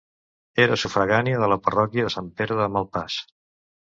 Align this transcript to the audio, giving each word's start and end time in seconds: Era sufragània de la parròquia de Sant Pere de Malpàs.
Era 0.63 0.77
sufragània 0.83 1.41
de 1.43 1.49
la 1.51 1.59
parròquia 1.67 2.07
de 2.07 2.13
Sant 2.15 2.31
Pere 2.39 2.57
de 2.61 2.67
Malpàs. 2.79 3.21